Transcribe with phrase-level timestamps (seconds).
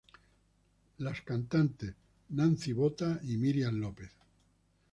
[0.97, 1.93] Las cantantes
[2.29, 4.09] Nancy Botta, Miriam López.